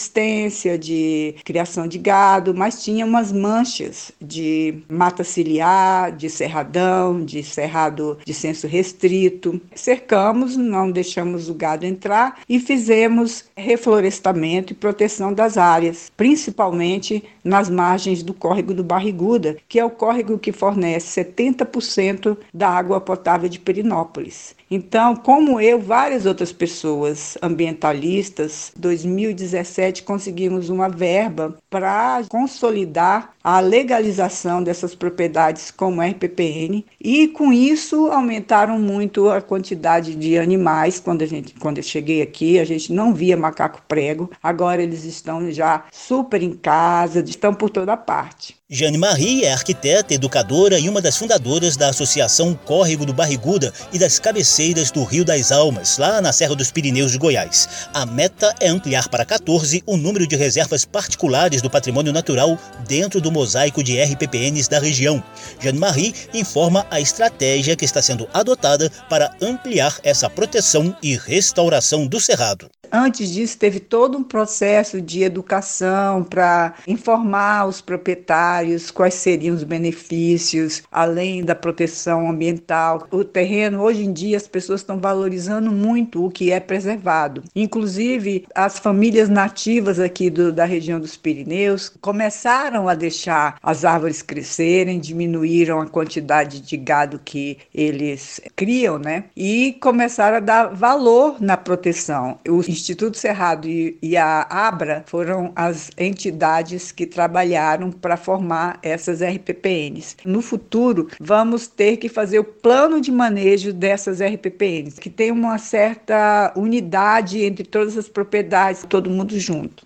de 0.79 1.35
criação 1.43 1.87
de 1.87 1.97
gado, 1.97 2.53
mas 2.53 2.83
tinha 2.83 3.05
umas 3.05 3.31
manchas 3.31 4.11
de 4.21 4.83
mata 4.89 5.23
ciliar, 5.23 6.11
de 6.11 6.29
cerradão, 6.29 7.23
de 7.23 7.43
cerrado 7.43 8.17
de 8.25 8.33
censo 8.33 8.67
restrito. 8.67 9.59
Cercamos, 9.75 10.57
não 10.57 10.91
deixamos 10.91 11.49
o 11.49 11.53
gado 11.53 11.85
entrar 11.85 12.39
e 12.47 12.59
fizemos 12.59 13.45
reflorestamento 13.55 14.73
e 14.73 14.75
proteção 14.75 15.33
das 15.33 15.57
áreas, 15.57 16.11
principalmente 16.15 17.23
nas 17.43 17.69
margens 17.69 18.21
do 18.23 18.33
córrego 18.33 18.73
do 18.73 18.83
Barriguda, 18.83 19.57
que 19.67 19.79
é 19.79 19.85
o 19.85 19.89
córrego 19.89 20.37
que 20.37 20.51
fornece 20.51 21.23
70% 21.23 22.37
da 22.53 22.69
água 22.69 22.99
potável 22.99 23.49
de 23.49 23.59
Perinópolis. 23.59 24.55
Então, 24.69 25.15
como 25.15 25.61
eu, 25.61 25.79
várias 25.79 26.25
outras 26.25 26.51
pessoas 26.51 27.37
ambientalistas, 27.41 28.73
2017 28.75 30.03
conseguimos 30.03 30.69
uma 30.69 30.89
verba 30.89 31.55
para 31.69 32.23
consolidar 32.27 33.33
a 33.41 33.61
legalização 33.61 34.61
dessas 34.61 34.93
propriedades 34.93 35.71
como 35.71 36.01
RPPN 36.01 36.85
e 36.99 37.29
com 37.29 37.53
isso 37.53 38.07
aumentaram 38.07 38.77
muito 38.77 39.29
a 39.29 39.41
quantidade 39.41 40.15
de 40.15 40.37
animais. 40.37 40.99
Quando 40.99 41.21
a 41.21 41.25
gente, 41.25 41.53
quando 41.55 41.77
eu 41.77 41.83
cheguei 41.83 42.21
aqui, 42.21 42.59
a 42.59 42.65
gente 42.65 42.91
não 42.91 43.13
via 43.13 43.37
macaco 43.37 43.81
prego. 43.87 44.29
Agora 44.43 44.83
eles 44.83 45.05
estão 45.05 45.49
já 45.49 45.85
super 45.93 46.43
em 46.43 46.51
casa, 46.53 47.21
estão 47.21 47.53
por 47.53 47.69
toda 47.69 47.95
parte. 47.95 48.56
Jane 48.69 48.97
Marie 48.97 49.45
é 49.45 49.53
arquiteta, 49.53 50.13
educadora 50.13 50.77
e 50.77 50.89
uma 50.89 51.01
das 51.01 51.15
fundadoras 51.15 51.77
da 51.77 51.87
Associação 51.87 52.53
Córrego 52.53 53.05
do 53.05 53.13
Barriguda 53.13 53.71
e 53.93 53.97
das 53.97 54.19
cabeceiras 54.19 54.91
do 54.91 55.05
Rio 55.05 55.23
das 55.23 55.53
Almas, 55.53 55.97
lá 55.97 56.21
na 56.21 56.33
Serra 56.33 56.53
dos 56.53 56.69
Pirineus 56.69 57.13
de 57.13 57.17
Goiás. 57.17 57.87
A 57.93 58.05
meta 58.05 58.53
é 58.59 58.67
ampliar 58.67 59.07
para 59.07 59.23
14 59.23 59.81
o 59.85 59.95
número 59.95 60.27
de 60.27 60.35
reservas 60.35 60.83
particulares 60.83 61.61
do 61.61 61.69
patrimônio 61.69 62.11
natural 62.11 62.59
dentro 62.85 63.21
do 63.21 63.31
mosaico 63.31 63.81
de 63.81 64.01
RPPNs 64.01 64.69
da 64.69 64.79
região. 64.79 65.23
Jane 65.61 65.79
Marie 65.79 66.13
informa 66.33 66.85
a 66.91 66.99
estratégia 66.99 67.73
que 67.73 67.85
está 67.85 68.01
sendo 68.01 68.27
adotada 68.33 68.91
para 69.09 69.33
ampliar 69.41 69.97
essa 70.03 70.29
proteção 70.29 70.93
e 71.01 71.15
restauração 71.15 72.05
do 72.05 72.19
cerrado. 72.19 72.69
Antes 72.91 73.31
disso, 73.31 73.57
teve 73.57 73.79
todo 73.79 74.17
um 74.17 74.23
processo 74.23 75.01
de 75.01 75.23
educação 75.23 76.23
para 76.23 76.75
informar 76.87 77.67
os 77.67 77.81
proprietários 77.81 78.91
quais 78.91 79.13
seriam 79.13 79.55
os 79.55 79.63
benefícios, 79.63 80.83
além 80.91 81.43
da 81.43 81.55
proteção 81.55 82.29
ambiental. 82.29 83.07
O 83.11 83.23
terreno, 83.23 83.81
hoje 83.81 84.03
em 84.03 84.13
dia, 84.13 84.37
as 84.37 84.47
pessoas 84.47 84.81
estão 84.81 84.99
valorizando 84.99 85.71
muito 85.71 86.25
o 86.25 86.31
que 86.31 86.51
é 86.51 86.59
preservado. 86.59 87.43
Inclusive, 87.55 88.45
as 88.53 88.79
famílias 88.79 89.29
nativas 89.29 89.99
aqui 89.99 90.29
do, 90.29 90.51
da 90.51 90.65
região 90.65 90.99
dos 90.99 91.17
Pirineus 91.17 91.89
começaram 92.01 92.87
a 92.87 92.95
deixar 92.95 93.57
as 93.61 93.85
árvores 93.85 94.21
crescerem, 94.21 94.99
diminuíram 94.99 95.81
a 95.81 95.87
quantidade 95.87 96.59
de 96.59 96.77
gado 96.77 97.19
que 97.23 97.57
eles 97.73 98.39
criam, 98.55 98.97
né? 98.97 99.25
E 99.35 99.77
começaram 99.79 100.37
a 100.37 100.41
dar 100.41 100.67
valor 100.67 101.37
na 101.41 101.57
proteção. 101.57 102.39
Os 102.47 102.67
Instituto 102.77 103.17
Cerrado 103.17 103.67
e, 103.67 103.97
e 104.01 104.15
a 104.15 104.47
Abra 104.49 105.03
foram 105.07 105.51
as 105.55 105.91
entidades 105.97 106.91
que 106.91 107.05
trabalharam 107.05 107.91
para 107.91 108.17
formar 108.17 108.79
essas 108.81 109.21
RPPNs. 109.21 110.17
No 110.25 110.41
futuro, 110.41 111.07
vamos 111.19 111.67
ter 111.67 111.97
que 111.97 112.09
fazer 112.09 112.39
o 112.39 112.43
plano 112.43 113.01
de 113.01 113.11
manejo 113.11 113.73
dessas 113.73 114.21
RPPNs, 114.21 114.99
que 114.99 115.09
tem 115.09 115.31
uma 115.31 115.57
certa 115.57 116.53
unidade 116.55 117.43
entre 117.43 117.65
todas 117.65 117.97
as 117.97 118.07
propriedades, 118.07 118.85
todo 118.87 119.09
mundo 119.09 119.39
junto. 119.39 119.83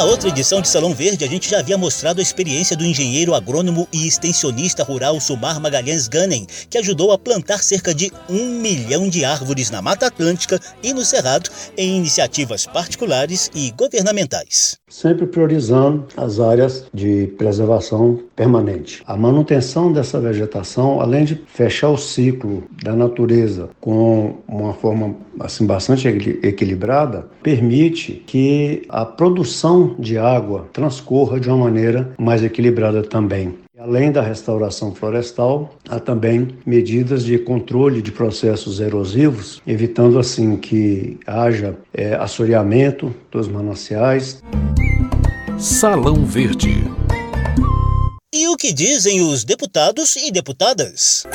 Numa 0.00 0.12
outra 0.12 0.30
edição 0.30 0.62
de 0.62 0.68
Salão 0.68 0.94
Verde, 0.94 1.26
a 1.26 1.28
gente 1.28 1.50
já 1.50 1.58
havia 1.58 1.76
mostrado 1.76 2.20
a 2.20 2.22
experiência 2.22 2.74
do 2.74 2.86
engenheiro 2.86 3.34
agrônomo 3.34 3.86
e 3.92 4.08
extensionista 4.08 4.82
rural 4.82 5.20
Sumar 5.20 5.60
Magalhães 5.60 6.08
Ganem, 6.08 6.46
que 6.70 6.78
ajudou 6.78 7.12
a 7.12 7.18
plantar 7.18 7.58
cerca 7.58 7.92
de 7.92 8.10
um 8.26 8.58
milhão 8.58 9.10
de 9.10 9.26
árvores 9.26 9.70
na 9.70 9.82
Mata 9.82 10.06
Atlântica 10.06 10.58
e 10.82 10.94
no 10.94 11.04
Cerrado, 11.04 11.50
em 11.76 11.98
iniciativas 11.98 12.64
particulares 12.64 13.50
e 13.54 13.70
governamentais. 13.72 14.78
Sempre 14.88 15.26
priorizando 15.26 16.06
as 16.16 16.40
áreas 16.40 16.86
de 16.94 17.26
preservação 17.36 18.20
permanente. 18.34 19.02
A 19.06 19.18
manutenção 19.18 19.92
dessa 19.92 20.18
vegetação, 20.18 20.98
além 21.00 21.26
de 21.26 21.42
fechar 21.46 21.90
o 21.90 21.98
ciclo 21.98 22.64
da 22.82 22.96
natureza 22.96 23.68
com 23.80 24.38
uma 24.48 24.72
forma 24.72 25.14
assim 25.38 25.66
bastante 25.66 26.08
equilibrada, 26.08 27.28
permite 27.42 28.22
que 28.26 28.82
a 28.88 29.04
produção 29.04 29.89
de 29.98 30.18
água 30.18 30.68
transcorra 30.72 31.40
de 31.40 31.48
uma 31.48 31.56
maneira 31.56 32.12
mais 32.18 32.42
equilibrada 32.42 33.02
também. 33.02 33.54
Além 33.78 34.12
da 34.12 34.20
restauração 34.20 34.94
florestal, 34.94 35.74
há 35.88 35.98
também 35.98 36.48
medidas 36.66 37.24
de 37.24 37.38
controle 37.38 38.02
de 38.02 38.12
processos 38.12 38.78
erosivos, 38.78 39.62
evitando 39.66 40.18
assim 40.18 40.56
que 40.56 41.18
haja 41.26 41.74
é, 41.94 42.14
assoreamento 42.14 43.14
dos 43.30 43.48
mananciais. 43.48 44.42
Salão 45.58 46.26
Verde. 46.26 46.84
E 48.34 48.48
o 48.48 48.56
que 48.56 48.72
dizem 48.72 49.22
os 49.22 49.44
deputados 49.44 50.14
e 50.16 50.30
deputadas? 50.30 51.26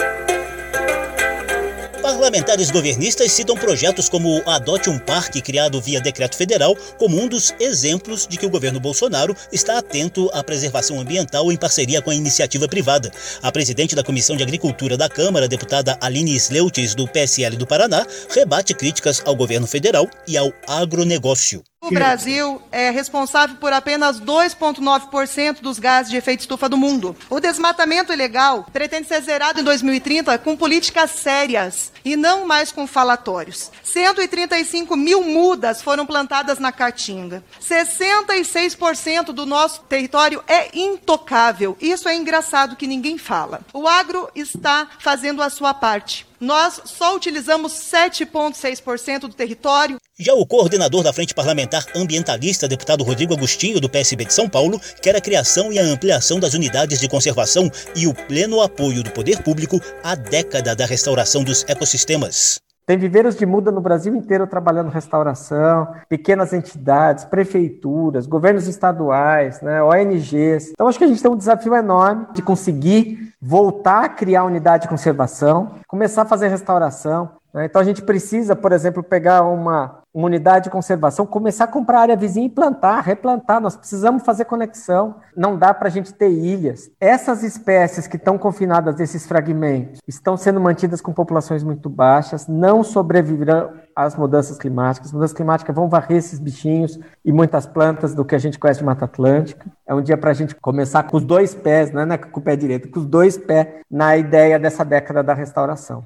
Parlamentares 2.05 2.69
governistas 2.69 3.31
citam 3.31 3.55
projetos 3.55 4.07
como 4.07 4.37
o 4.37 4.47
Adote 4.47 4.91
um 4.91 4.99
Parque, 4.99 5.41
criado 5.41 5.81
via 5.81 5.99
decreto 5.99 6.37
federal, 6.37 6.77
como 6.99 7.19
um 7.19 7.27
dos 7.27 7.51
exemplos 7.59 8.27
de 8.27 8.37
que 8.37 8.45
o 8.45 8.49
governo 8.49 8.79
Bolsonaro 8.79 9.35
está 9.51 9.79
atento 9.79 10.29
à 10.31 10.43
preservação 10.43 10.99
ambiental 10.99 11.51
em 11.51 11.57
parceria 11.57 12.03
com 12.03 12.11
a 12.11 12.15
iniciativa 12.15 12.67
privada. 12.67 13.11
A 13.41 13.51
presidente 13.51 13.95
da 13.95 14.03
Comissão 14.03 14.37
de 14.37 14.43
Agricultura 14.43 14.95
da 14.95 15.09
Câmara, 15.09 15.47
deputada 15.47 15.97
Aline 15.99 16.35
Sleutes, 16.35 16.93
do 16.93 17.07
PSL 17.07 17.57
do 17.57 17.65
Paraná, 17.65 18.05
rebate 18.29 18.75
críticas 18.75 19.23
ao 19.25 19.35
governo 19.35 19.65
federal 19.65 20.07
e 20.27 20.37
ao 20.37 20.53
agronegócio. 20.67 21.63
O 21.85 21.91
Brasil 21.91 22.59
é 22.71 22.89
responsável 22.89 23.57
por 23.57 23.71
apenas 23.71 24.19
2,9% 24.19 25.61
dos 25.61 25.77
gases 25.77 26.09
de 26.09 26.17
efeito 26.17 26.39
estufa 26.39 26.67
do 26.67 26.75
mundo. 26.75 27.15
O 27.29 27.39
desmatamento 27.39 28.11
ilegal 28.11 28.65
pretende 28.73 29.07
ser 29.07 29.21
zerado 29.21 29.59
em 29.59 29.63
2030 29.63 30.35
com 30.39 30.57
políticas 30.57 31.11
sérias 31.11 31.91
e 32.03 32.15
não 32.15 32.47
mais 32.47 32.71
com 32.71 32.87
falatórios. 32.87 33.69
135 33.83 34.97
mil 34.97 35.21
mudas 35.21 35.79
foram 35.83 36.07
plantadas 36.07 36.57
na 36.57 36.71
Caatinga. 36.71 37.43
66% 37.61 39.25
do 39.25 39.45
nosso 39.45 39.81
território 39.83 40.43
é 40.47 40.75
intocável. 40.75 41.77
Isso 41.79 42.09
é 42.09 42.15
engraçado 42.15 42.75
que 42.75 42.87
ninguém 42.87 43.19
fala. 43.19 43.61
O 43.71 43.87
agro 43.87 44.27
está 44.33 44.87
fazendo 44.97 45.43
a 45.43 45.51
sua 45.51 45.71
parte. 45.71 46.25
Nós 46.39 46.81
só 46.85 47.15
utilizamos 47.15 47.73
7,6% 47.73 49.21
do 49.21 49.33
território. 49.33 49.97
Já 50.17 50.33
o 50.33 50.45
coordenador 50.45 51.03
da 51.03 51.13
Frente 51.13 51.33
Parlamentar 51.33 51.85
Ambientalista, 51.95 52.67
deputado 52.67 53.03
Rodrigo 53.03 53.33
Agostinho, 53.33 53.79
do 53.79 53.89
PSB 53.89 54.25
de 54.25 54.33
São 54.33 54.47
Paulo, 54.47 54.79
quer 55.01 55.15
a 55.15 55.21
criação 55.21 55.71
e 55.71 55.79
a 55.79 55.83
ampliação 55.83 56.39
das 56.39 56.53
unidades 56.53 56.99
de 56.99 57.09
conservação 57.09 57.69
e 57.95 58.07
o 58.07 58.13
pleno 58.13 58.61
apoio 58.61 59.03
do 59.03 59.11
poder 59.11 59.43
público 59.43 59.79
à 60.03 60.15
década 60.15 60.75
da 60.75 60.85
restauração 60.85 61.43
dos 61.43 61.65
ecossistemas. 61.67 62.64
Tem 62.85 62.99
viveiros 62.99 63.35
de 63.35 63.47
muda 63.47 63.71
no 63.71 63.81
Brasil 63.81 64.15
inteiro 64.15 64.45
trabalhando 64.45 64.91
restauração, 64.91 65.87
pequenas 66.07 66.53
entidades, 66.53 67.25
prefeituras, 67.25 68.27
governos 68.27 68.67
estaduais, 68.67 69.59
né, 69.61 69.81
ONGs. 69.81 70.69
Então 70.69 70.87
acho 70.87 70.99
que 70.99 71.03
a 71.03 71.07
gente 71.07 71.21
tem 71.21 71.31
um 71.31 71.37
desafio 71.37 71.73
enorme 71.73 72.27
de 72.33 72.43
conseguir 72.43 73.33
voltar 73.41 74.05
a 74.05 74.09
criar 74.09 74.43
unidade 74.43 74.83
de 74.83 74.89
conservação, 74.89 75.71
começar 75.87 76.21
a 76.21 76.25
fazer 76.25 76.47
restauração. 76.47 77.31
Né? 77.55 77.65
Então 77.65 77.81
a 77.81 77.85
gente 77.85 78.01
precisa, 78.01 78.53
por 78.53 78.73
exemplo, 78.73 79.01
pegar 79.01 79.43
uma, 79.43 79.99
uma 80.13 80.27
unidade 80.27 80.65
de 80.65 80.69
conservação, 80.69 81.25
começar 81.25 81.63
a 81.63 81.67
comprar 81.67 82.01
área 82.01 82.17
vizinha 82.17 82.47
e 82.47 82.49
plantar, 82.49 82.99
replantar. 82.99 83.61
Nós 83.61 83.77
precisamos 83.77 84.23
fazer 84.23 84.43
conexão. 84.43 85.15
Não 85.37 85.57
dá 85.57 85.73
para 85.73 85.87
a 85.87 85.91
gente 85.91 86.13
ter 86.13 86.29
ilhas. 86.29 86.91
Essas 86.99 87.43
espécies 87.43 88.07
que 88.07 88.17
estão 88.17 88.37
confinadas 88.37 88.95
desses 88.95 89.25
fragmentos 89.25 90.01
estão 90.05 90.35
sendo 90.35 90.59
mantidas 90.59 90.99
com 90.99 91.13
populações 91.13 91.63
muito 91.63 91.89
baixas, 91.89 92.45
não 92.45 92.83
sobreviverão 92.83 93.71
às 93.95 94.17
mudanças 94.17 94.57
climáticas. 94.57 95.07
As 95.07 95.13
mudanças 95.13 95.37
climáticas 95.37 95.73
vão 95.73 95.87
varrer 95.87 96.17
esses 96.17 96.39
bichinhos 96.39 96.99
e 97.23 97.31
muitas 97.31 97.65
plantas 97.65 98.13
do 98.13 98.25
que 98.25 98.35
a 98.35 98.39
gente 98.39 98.59
conhece 98.59 98.81
de 98.81 98.85
Mata 98.85 99.05
Atlântica. 99.05 99.65
É 99.87 99.95
um 99.95 100.01
dia 100.01 100.17
para 100.17 100.31
a 100.31 100.33
gente 100.33 100.53
começar 100.55 101.03
com 101.03 101.15
os 101.15 101.23
dois 101.23 101.55
pés, 101.55 101.89
não 101.93 102.01
é 102.01 102.17
com 102.17 102.37
o 102.37 102.43
pé 102.43 102.57
direito, 102.57 102.89
com 102.89 102.99
os 102.99 103.05
dois 103.05 103.37
pés 103.37 103.67
na 103.89 104.17
ideia 104.17 104.59
dessa 104.59 104.83
década 104.83 105.23
da 105.23 105.33
restauração. 105.33 106.05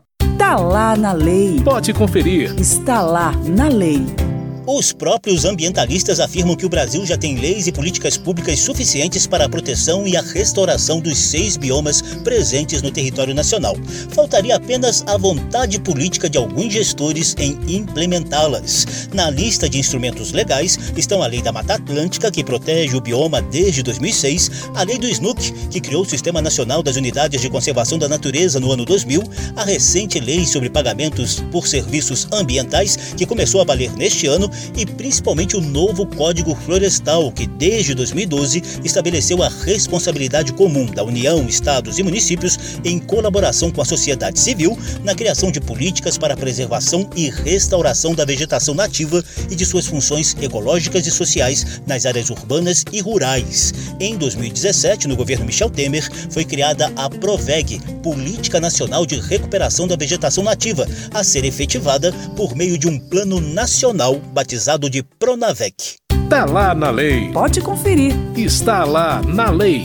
Está 0.50 0.62
lá 0.64 0.98
na 0.98 1.12
lei. 1.12 1.62
Pode 1.64 1.94
conferir. 1.94 2.60
Está 2.60 3.04
lá 3.04 3.32
na 3.46 3.68
lei. 3.68 4.29
Os 4.72 4.94
próprios 4.94 5.46
ambientalistas 5.46 6.20
afirmam 6.20 6.56
que 6.56 6.64
o 6.64 6.70
Brasil 6.70 7.04
já 7.04 7.18
tem 7.18 7.40
leis 7.40 7.66
e 7.66 7.72
políticas 7.72 8.18
públicas 8.18 8.60
suficientes 8.60 9.26
para 9.26 9.46
a 9.46 9.50
proteção 9.50 10.08
e 10.08 10.16
a 10.16 10.22
restauração 10.22 11.00
dos 11.00 11.18
seis 11.18 11.58
biomas 11.58 12.04
presentes 12.24 12.84
no 12.84 12.92
território 12.92 13.34
nacional. 13.34 13.76
Faltaria 14.12 14.56
apenas 14.56 15.04
a 15.08 15.18
vontade 15.18 15.80
política 15.80 16.30
de 16.30 16.38
alguns 16.38 16.72
gestores 16.72 17.36
em 17.40 17.58
implementá-las. 17.68 19.10
Na 19.12 19.32
lista 19.32 19.68
de 19.68 19.80
instrumentos 19.80 20.34
legais 20.34 20.78
estão 20.96 21.24
a 21.24 21.26
Lei 21.26 21.42
da 21.42 21.52
Mata 21.52 21.74
Atlântica, 21.74 22.30
que 22.30 22.44
protege 22.44 22.96
o 22.96 23.02
bioma 23.02 23.42
desde 23.42 23.82
2006, 23.82 24.52
a 24.76 24.84
Lei 24.84 25.00
do 25.00 25.10
SNUC, 25.10 25.52
que 25.72 25.82
criou 25.82 26.04
o 26.04 26.08
Sistema 26.08 26.44
Nacional 26.44 26.84
das 26.84 26.96
Unidades 26.96 27.42
de 27.42 27.50
Conservação 27.50 27.98
da 27.98 28.08
Natureza 28.08 28.60
no 28.60 28.72
ano 28.72 28.86
2000, 28.86 29.24
a 29.56 29.64
recente 29.64 30.20
Lei 30.20 30.46
sobre 30.46 30.70
Pagamentos 30.70 31.44
por 31.52 31.68
Serviços 31.68 32.28
Ambientais, 32.32 33.16
que 33.18 33.26
começou 33.26 33.62
a 33.62 33.64
valer 33.64 33.92
neste 33.94 34.28
ano, 34.28 34.48
e 34.76 34.86
principalmente 34.86 35.56
o 35.56 35.62
novo 35.62 36.06
Código 36.06 36.56
Florestal, 36.56 37.32
que 37.32 37.48
desde 37.48 37.94
2012 37.94 38.62
estabeleceu 38.84 39.42
a 39.42 39.50
responsabilidade 39.50 40.54
comum 40.54 40.86
da 40.86 41.04
União, 41.04 41.48
Estados 41.48 41.98
e 41.98 42.04
municípios 42.04 42.58
em 42.84 43.00
colaboração 43.00 43.72
com 43.72 43.82
a 43.82 43.86
sociedade 43.86 44.40
civil 44.40 44.78
na 45.04 45.16
criação 45.16 45.52
de 45.52 45.60
políticas 45.60 46.18
para 46.18 46.34
a 46.34 46.38
preservação 46.38 47.10
e 47.16 47.30
restauração 47.30 48.14
da 48.14 48.26
vegetação 48.26 48.76
nativa 48.76 49.24
e 49.50 49.56
de 49.56 49.66
suas 49.66 49.88
funções 49.88 50.36
ecológicas 50.42 51.06
e 51.08 51.12
sociais 51.12 51.82
nas 51.88 52.06
áreas 52.06 52.30
urbanas 52.30 52.84
e 52.92 53.02
rurais. 53.02 53.74
Em 54.00 54.18
2017, 54.18 55.08
no 55.08 55.16
governo 55.16 55.46
Michel 55.46 55.70
Temer, 55.70 56.10
foi 56.30 56.46
criada 56.46 56.92
a 56.96 57.10
PROVEG, 57.10 57.80
Política 58.04 58.60
Nacional 58.60 59.06
de 59.06 59.20
Recuperação 59.20 59.88
da 59.88 59.96
Vegetação 59.96 60.44
Nativa, 60.44 60.88
a 61.14 61.24
ser 61.24 61.46
efetivada 61.46 62.12
por 62.36 62.56
meio 62.56 62.78
de 62.78 62.88
um 62.88 63.00
plano 63.00 63.42
nacional 63.42 64.16
batizado 64.34 64.49
de 64.90 65.04
Pronavec. 65.04 65.98
Está 66.24 66.46
lá 66.46 66.74
na 66.74 66.90
lei. 66.90 67.32
Pode 67.32 67.62
conferir. 67.62 68.16
Está 68.36 68.84
lá 68.84 69.22
na 69.22 69.52
lei. 69.52 69.84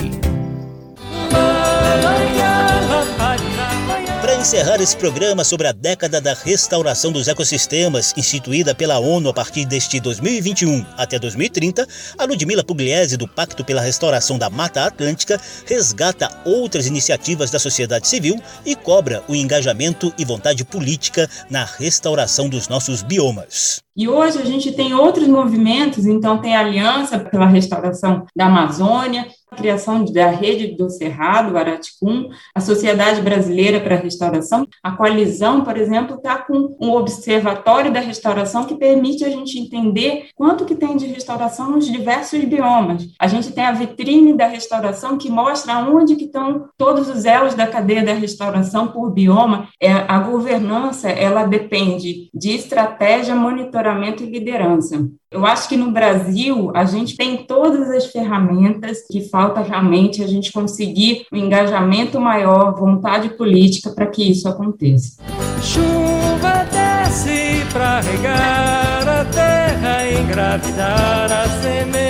Para 4.23 4.37
encerrar 4.37 4.81
esse 4.81 4.97
programa 4.97 5.45
sobre 5.45 5.67
a 5.67 5.73
década 5.73 6.19
da 6.19 6.33
restauração 6.33 7.13
dos 7.13 7.29
ecossistemas, 7.29 8.15
instituída 8.17 8.75
pela 8.75 8.99
ONU 8.99 9.29
a 9.29 9.35
partir 9.35 9.67
deste 9.67 10.01
2021 10.01 10.87
até 10.97 11.19
2030, 11.19 11.87
a 12.17 12.25
Ludmila 12.25 12.65
Pugliese, 12.65 13.19
do 13.19 13.29
Pacto 13.29 13.63
pela 13.63 13.83
Restauração 13.83 14.39
da 14.39 14.49
Mata 14.49 14.87
Atlântica, 14.87 15.39
resgata 15.67 16.31
outras 16.47 16.87
iniciativas 16.87 17.51
da 17.51 17.59
sociedade 17.59 18.09
civil 18.09 18.41
e 18.65 18.75
cobra 18.75 19.23
o 19.29 19.35
engajamento 19.35 20.13
e 20.19 20.25
vontade 20.25 20.65
política 20.65 21.29
na 21.51 21.65
restauração 21.65 22.49
dos 22.49 22.67
nossos 22.67 23.03
biomas. 23.03 23.84
E 23.97 24.09
hoje 24.09 24.39
a 24.41 24.45
gente 24.45 24.73
tem 24.73 24.93
outros 24.93 25.29
movimentos, 25.29 26.05
então 26.05 26.39
tem 26.39 26.57
a 26.57 26.61
Aliança 26.61 27.19
pela 27.19 27.47
Restauração 27.47 28.27
da 28.35 28.47
Amazônia, 28.47 29.27
a 29.55 29.57
criação 29.57 30.05
da 30.05 30.29
Rede 30.29 30.77
do 30.77 30.91
Cerrado, 30.91 31.57
Araticum, 31.57 32.29
a 32.55 32.61
Sociedade 32.61 33.23
Brasileira 33.23 33.81
para 33.81 33.95
a 33.95 33.99
Restauração. 33.99 34.67
A 34.83 34.91
coalizão, 34.91 35.63
por 35.63 35.77
exemplo, 35.77 36.17
está 36.17 36.39
com 36.39 36.77
um 36.81 36.93
observatório 36.93 37.93
da 37.93 38.01
restauração 38.01 38.65
que 38.65 38.75
permite 38.75 39.25
a 39.25 39.31
gente 39.31 39.59
entender 39.59 40.27
quanto 40.35 40.65
que 40.65 40.75
tem 40.75 40.97
de 40.97 41.07
restauração 41.07 41.71
nos 41.71 41.87
diversos 41.87 42.45
biomas. 42.45 43.07
A 43.19 43.29
gente 43.29 43.53
tem 43.53 43.65
a 43.65 43.73
vitrine 43.73 44.37
da 44.37 44.47
restauração 44.47 45.17
que 45.17 45.31
mostra 45.31 45.79
onde 45.79 46.17
que 46.17 46.25
estão 46.25 46.69
todos 46.77 47.09
os 47.09 47.25
elos 47.25 47.55
da 47.55 47.67
cadeia 47.67 48.05
da 48.05 48.13
restauração 48.13 48.89
por 48.89 49.11
bioma. 49.11 49.69
É, 49.81 49.93
a 49.93 50.19
governança, 50.19 51.09
ela 51.09 51.45
depende 51.45 52.29
de 52.35 52.51
estratégia, 52.51 53.37
monitoramento 53.85 54.23
e 54.23 54.31
liderança. 54.31 55.07
Eu 55.31 55.45
acho 55.45 55.69
que 55.69 55.77
no 55.77 55.91
Brasil 55.91 56.71
a 56.75 56.85
gente 56.85 57.17
tem 57.17 57.45
todas 57.45 57.91
as 57.91 58.07
ferramentas 58.07 59.05
que 59.11 59.29
falta 59.29 59.61
realmente 59.61 60.23
a 60.23 60.27
gente 60.27 60.51
conseguir 60.53 61.27
um 61.33 61.37
engajamento 61.37 62.19
maior, 62.19 62.75
vontade 62.75 63.31
política 63.31 63.91
para 63.91 64.07
que 64.07 64.31
isso 64.31 64.49
aconteça. 64.49 65.23
Chuva 65.63 66.65
desce 66.71 67.65
para 67.73 68.01
regar 68.01 69.09
a 69.09 69.25
terra, 69.27 70.21
engravidar 70.21 71.33
a 71.33 71.49
semente 71.61 72.04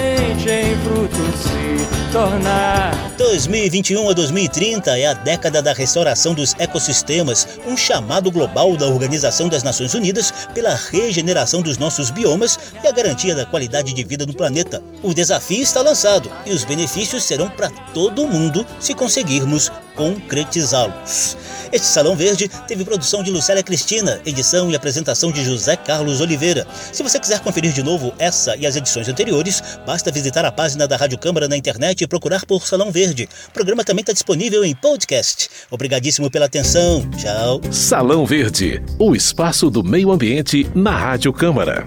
se 2.15 2.19
tornar. 2.19 2.95
2021 3.19 4.09
a 4.09 4.13
2030 4.13 4.99
é 4.99 5.07
a 5.07 5.15
década 5.15 5.61
da 5.61 5.73
restauração 5.73 6.33
dos 6.33 6.55
ecossistemas, 6.59 7.59
um 7.67 7.77
chamado 7.77 8.31
global 8.31 8.77
da 8.77 8.87
Organização 8.87 9.49
das 9.49 9.63
Nações 9.63 9.95
Unidas 9.95 10.33
pela 10.55 10.75
regeneração 10.75 11.61
dos 11.61 11.77
nossos 11.77 12.11
biomas 12.11 12.59
e 12.83 12.87
a 12.87 12.93
garantia 12.93 13.35
da 13.35 13.45
qualidade 13.45 13.93
de 13.93 14.05
vida 14.05 14.25
no 14.27 14.35
planeta. 14.35 14.83
O 15.03 15.13
desafio 15.13 15.63
está 15.63 15.81
lançado 15.81 16.31
e 16.47 16.53
os 16.53 16.65
benefícios 16.65 17.25
serão 17.25 17.49
para 17.49 17.71
todo 17.93 18.29
mundo 18.29 18.65
se 18.79 18.95
conseguirmos 18.95 19.71
concretizá-los. 19.95 21.37
Este 21.73 21.87
Salão 21.87 22.15
Verde 22.15 22.49
teve 22.69 22.85
produção 22.85 23.23
de 23.23 23.31
Lucélia 23.31 23.63
Cristina, 23.63 24.21
edição 24.25 24.71
e 24.71 24.77
apresentação 24.77 25.33
de 25.33 25.45
José 25.45 25.77
Carlos 25.77 26.21
Oliveira. 26.21 26.67
Se 26.93 27.03
você 27.03 27.19
quiser 27.19 27.41
conferir 27.41 27.73
de 27.73 27.83
novo 27.83 28.13
essa 28.19 28.57
e 28.57 28.67
as 28.67 28.77
edições 28.77 29.09
anteriores, 29.09 29.63
basta 29.85 30.13
visitar 30.13 30.45
a 30.45 30.53
página 30.53 30.87
da 30.87 30.97
Rádio 30.97 31.19
Câmara 31.19 31.49
na 31.49 31.57
internet 31.57 32.03
e 32.03 32.07
procurar 32.07 32.47
por 32.47 32.67
Salão 32.67 32.93
Verde. 32.93 33.29
O 33.49 33.53
programa 33.53 33.83
também 33.83 34.03
está 34.03 34.13
disponível 34.13 34.65
em 34.65 34.75
podcast. 34.75 35.49
Obrigadíssimo 35.71 36.31
pela 36.31 36.47
atenção. 36.47 37.09
Tchau. 37.19 37.61
Salão 37.73 38.25
Verde, 38.25 38.83
o 38.99 39.15
espaço 39.17 39.69
do 39.69 39.83
meio 39.83 40.13
ambiente 40.13 40.67
na 40.75 40.97
Rádio 40.97 41.33
Câmara. 41.33 41.85